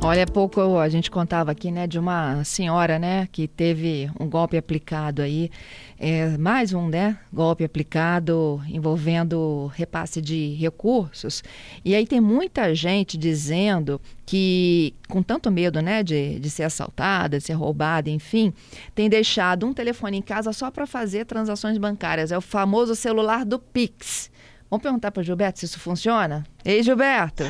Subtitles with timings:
[0.00, 4.56] Olha, pouco a gente contava aqui, né, de uma senhora, né, que teve um golpe
[4.56, 5.50] aplicado aí,
[5.98, 11.42] é, mais um, né, golpe aplicado envolvendo repasse de recursos.
[11.84, 17.38] E aí tem muita gente dizendo que, com tanto medo, né, de, de ser assaltada,
[17.38, 18.54] de ser roubada, enfim,
[18.94, 22.30] tem deixado um telefone em casa só para fazer transações bancárias.
[22.30, 24.30] É o famoso celular do Pix.
[24.70, 26.44] Vamos perguntar para o Gilberto se isso funciona?
[26.64, 27.44] Ei, Gilberto!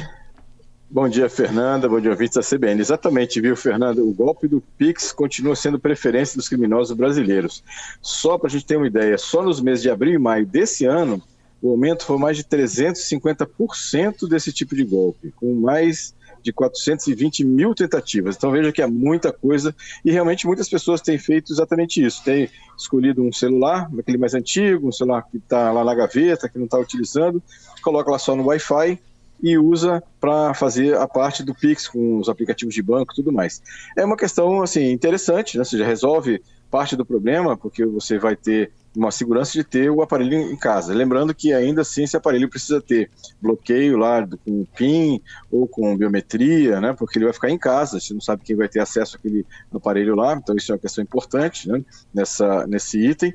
[0.91, 1.87] Bom dia, Fernanda.
[1.87, 2.81] Bom dia, ouvintes da CBN.
[2.81, 4.03] Exatamente, viu, Fernanda?
[4.03, 7.63] O golpe do Pix continua sendo preferência dos criminosos brasileiros.
[8.01, 10.87] Só para a gente ter uma ideia, só nos meses de abril e maio desse
[10.87, 11.23] ano,
[11.61, 17.75] o aumento foi mais de 350% desse tipo de golpe, com mais de 420 mil
[17.75, 18.37] tentativas.
[18.37, 22.25] Então veja que é muita coisa e realmente muitas pessoas têm feito exatamente isso.
[22.25, 22.49] Tem
[22.79, 26.65] escolhido um celular, aquele mais antigo, um celular que está lá na gaveta, que não
[26.65, 27.43] está utilizando,
[27.83, 28.99] coloca lá só no Wi-Fi
[29.43, 33.33] e usa para fazer a parte do Pix com os aplicativos de banco e tudo
[33.33, 33.63] mais.
[33.97, 35.61] É uma questão assim interessante, né?
[35.61, 40.03] Ou seja, resolve parte do problema, porque você vai ter uma segurança de ter o
[40.03, 40.93] aparelho em casa.
[40.93, 46.81] Lembrando que ainda assim esse aparelho precisa ter bloqueio lá com PIN ou com biometria,
[46.81, 46.93] né?
[46.93, 50.15] Porque ele vai ficar em casa, você não sabe quem vai ter acesso àquele aparelho
[50.15, 51.83] lá, então isso é uma questão importante né?
[52.13, 53.33] Nessa, nesse item.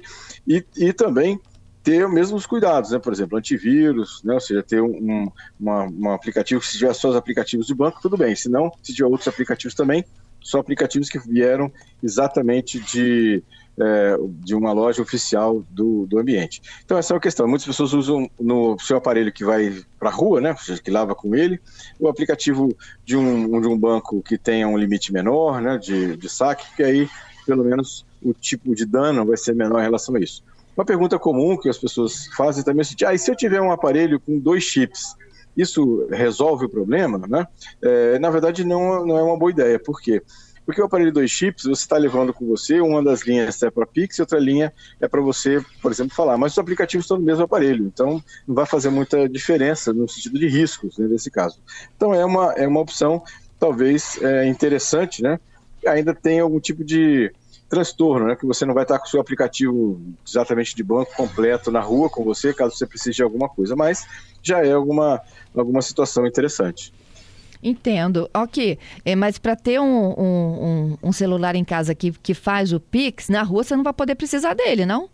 [0.47, 1.39] E, e também
[1.83, 2.99] ter os mesmos cuidados, né?
[2.99, 4.33] Por exemplo, antivírus, né?
[4.33, 8.17] Ou seja, ter um, uma, um aplicativo se tiver só os aplicativos do banco, tudo
[8.17, 8.35] bem.
[8.35, 10.05] Se não, se tiver outros aplicativos também,
[10.39, 13.43] só aplicativos que vieram exatamente de,
[13.79, 16.61] é, de uma loja oficial do, do ambiente.
[16.85, 17.47] Então essa é uma questão.
[17.47, 20.55] Muitas pessoas usam no seu aparelho que vai para a rua, né?
[20.57, 21.59] Seja, que lava com ele,
[21.99, 25.77] o aplicativo de um, de um banco que tenha um limite menor, né?
[25.77, 27.09] De, de saque, porque aí
[27.45, 30.43] pelo menos o tipo de dano vai ser menor em relação a isso.
[30.75, 33.61] Uma pergunta comum que as pessoas fazem também é assim, ah, e se eu tiver
[33.61, 35.15] um aparelho com dois chips,
[35.55, 37.19] isso resolve o problema?
[37.27, 37.47] Né?
[37.81, 39.79] É, na verdade, não, não é uma boa ideia.
[39.79, 40.21] Por quê?
[40.65, 43.85] Porque o aparelho dois chips, você está levando com você, uma das linhas é para
[43.85, 46.37] Pix e outra linha é para você, por exemplo, falar.
[46.37, 50.39] Mas os aplicativos estão no mesmo aparelho, então não vai fazer muita diferença no sentido
[50.39, 51.59] de riscos, né, nesse caso.
[51.95, 53.21] Então é uma, é uma opção
[53.59, 55.39] talvez é, interessante, né?
[55.85, 57.31] Ainda tem algum tipo de
[57.73, 58.35] transtorno, né?
[58.35, 62.07] Que você não vai estar com o seu aplicativo exatamente de banco completo na rua
[62.07, 64.05] com você, caso você precise de alguma coisa, mas
[64.43, 65.19] já é alguma,
[65.55, 66.93] alguma situação interessante.
[67.63, 68.29] Entendo.
[68.33, 72.79] Ok, é, mas para ter um, um, um, celular em casa que, que faz o
[72.79, 75.09] Pix, na rua você não vai poder precisar dele, não?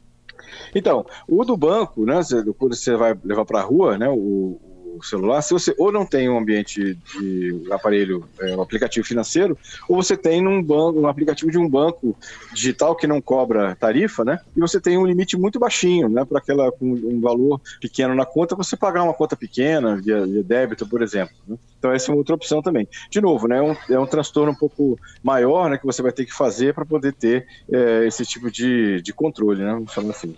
[0.76, 2.20] Então, o do banco, né?
[2.58, 4.10] Quando você vai levar para a rua, né?
[4.10, 4.60] O,
[5.04, 9.58] celular, se você ou não tem um ambiente de aparelho, é, um aplicativo financeiro,
[9.88, 12.16] ou você tem num banco, um aplicativo de um banco
[12.54, 14.40] digital que não cobra tarifa, né?
[14.56, 16.26] E você tem um limite muito baixinho, né?
[16.26, 20.44] Para aquela com um valor pequeno na conta, você pagar uma conta pequena via, via
[20.44, 21.36] débito, por exemplo.
[21.48, 21.58] Né?
[21.78, 22.88] Então essa é uma outra opção também.
[23.10, 23.58] De novo, né?
[23.58, 25.78] É um, é um transtorno um pouco maior, né?
[25.78, 29.64] Que você vai ter que fazer para poder ter é, esse tipo de, de controle,
[29.64, 29.72] né?
[29.74, 30.36] Vamos falar assim.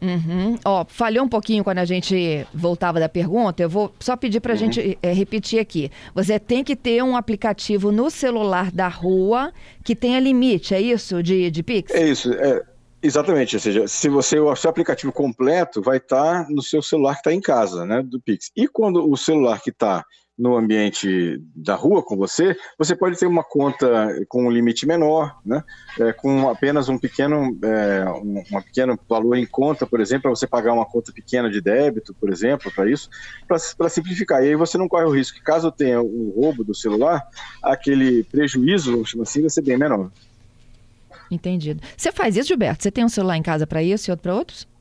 [0.00, 0.58] Uhum.
[0.64, 3.62] Ó, falhou um pouquinho quando a gente voltava da pergunta.
[3.62, 4.58] Eu vou só pedir para a uhum.
[4.58, 5.90] gente é, repetir aqui.
[6.14, 9.52] Você tem que ter um aplicativo no celular da rua
[9.82, 11.94] que tenha limite, é isso, de, de Pix?
[11.94, 12.62] É isso, é,
[13.02, 13.56] exatamente.
[13.56, 17.20] Ou seja, se você o seu aplicativo completo vai estar tá no seu celular que
[17.20, 18.50] está em casa, né, do Pix.
[18.56, 20.04] E quando o celular que está
[20.36, 23.86] no ambiente da rua com você, você pode ter uma conta
[24.28, 25.62] com um limite menor, né?
[25.98, 30.30] É, com apenas um pequeno, é, um, um, pequeno valor em conta, por exemplo, para
[30.30, 33.08] você pagar uma conta pequena de débito, por exemplo, para isso,
[33.46, 34.42] para simplificar.
[34.42, 37.22] E aí você não corre o risco que, caso tenha um roubo do celular,
[37.62, 40.10] aquele prejuízo, vamos chamar assim, vai ser bem menor.
[41.30, 41.80] Entendido.
[41.96, 42.82] Você faz isso, Gilberto?
[42.82, 44.73] Você tem um celular em casa para isso e outro para outros?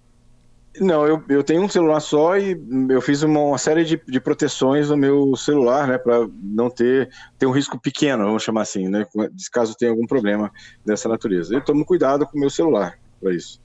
[0.79, 4.19] Não, eu, eu tenho um celular só e eu fiz uma, uma série de, de
[4.19, 8.89] proteções no meu celular, né, para não ter, ter um risco pequeno, vamos chamar assim,
[8.89, 9.05] né,
[9.51, 10.51] caso tenha algum problema
[10.83, 11.53] dessa natureza.
[11.53, 13.61] Eu tomo cuidado com o meu celular para isso.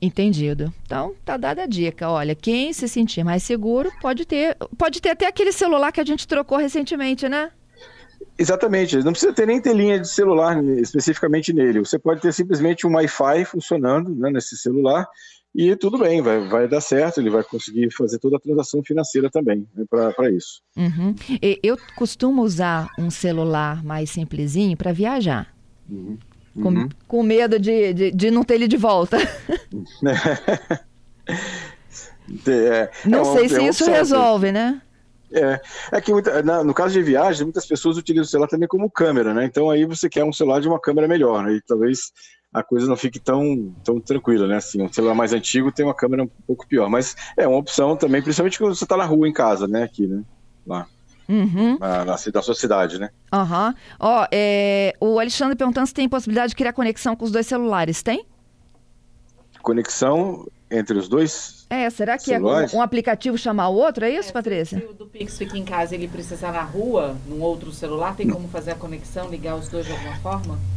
[0.00, 0.72] Entendido.
[0.84, 2.08] Então, tá dada a dica.
[2.08, 6.04] Olha, quem se sentir mais seguro pode ter, pode ter até aquele celular que a
[6.04, 7.50] gente trocou recentemente, né?
[8.38, 11.78] Exatamente, não precisa ter nem ter linha de celular especificamente nele.
[11.78, 15.06] Você pode ter simplesmente um Wi-Fi funcionando né, nesse celular
[15.56, 19.30] e tudo bem, vai, vai dar certo, ele vai conseguir fazer toda a transação financeira
[19.30, 20.60] também né, para isso.
[20.76, 21.14] Uhum.
[21.62, 25.50] Eu costumo usar um celular mais simplesinho para viajar.
[25.88, 26.18] Uhum.
[26.54, 26.88] Com, uhum.
[27.08, 29.16] com medo de, de, de, não ter ele de volta.
[32.46, 34.82] é, não é sei se isso resolve, né?
[35.32, 35.60] É,
[35.92, 38.90] é que muita, na, no caso de viagem, muitas pessoas utilizam o celular também como
[38.90, 39.44] câmera, né?
[39.44, 41.54] Então aí você quer um celular de uma câmera melhor, né?
[41.54, 42.12] E talvez
[42.52, 44.56] a coisa não fique tão, tão tranquila, né?
[44.56, 47.96] Assim, um celular mais antigo tem uma câmera um pouco pior, mas é uma opção
[47.96, 49.82] também, principalmente quando você está na rua em casa, né?
[49.82, 50.22] Aqui, né?
[50.66, 50.86] Lá.
[51.28, 51.76] Uhum.
[51.78, 53.10] Na, na, na sua cidade, né?
[53.32, 53.68] Aham.
[53.68, 53.74] Uhum.
[54.00, 58.02] Ó, é, o Alexandre perguntando se tem possibilidade de criar conexão com os dois celulares,
[58.02, 58.24] tem?
[59.60, 61.66] Conexão entre os dois?
[61.68, 64.04] É, será que é um, um, aplicativo chamar o outro?
[64.04, 64.78] É isso, é, Patrícia?
[64.78, 68.16] Se o do Pix fica em casa e ele precisar na rua, num outro celular,
[68.16, 70.75] tem como fazer a conexão, ligar os dois de alguma forma?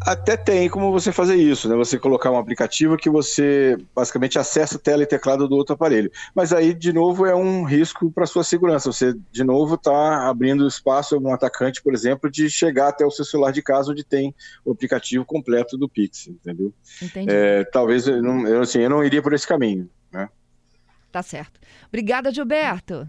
[0.00, 1.74] Até tem como você fazer isso, né?
[1.74, 6.10] Você colocar um aplicativo que você basicamente acessa tela e teclado do outro aparelho.
[6.34, 8.92] Mas aí, de novo, é um risco para sua segurança.
[8.92, 13.10] Você, de novo, está abrindo espaço a um atacante, por exemplo, de chegar até o
[13.10, 14.34] seu celular de casa onde tem
[14.64, 16.72] o aplicativo completo do Pix, entendeu?
[17.02, 17.30] Entendi.
[17.30, 20.28] É, talvez eu não, eu, assim, eu não iria por esse caminho, né?
[21.10, 21.58] Tá certo.
[21.88, 23.08] Obrigada, Gilberto.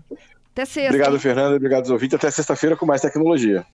[0.52, 0.90] Até sexta.
[0.90, 1.56] Obrigado, Fernanda.
[1.56, 2.16] Obrigado, ouvintes.
[2.16, 3.66] Até sexta-feira com mais tecnologia.